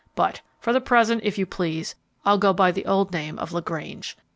[0.15, 1.93] But, for the present, if you please,
[2.25, 4.17] I'll go by the old name of LaGrange.